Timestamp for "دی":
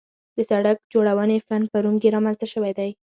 2.79-2.89